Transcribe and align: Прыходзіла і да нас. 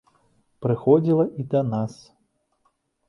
Прыходзіла 0.65 1.25
і 1.43 1.45
да 1.53 1.61
нас. 1.73 1.93